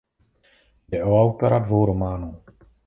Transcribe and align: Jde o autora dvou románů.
Jde 0.87 1.03
o 1.03 1.21
autora 1.21 1.59
dvou 1.59 1.85
románů. 1.85 2.41